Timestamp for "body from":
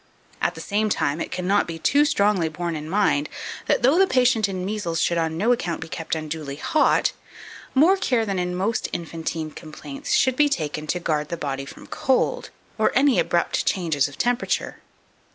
11.37-11.85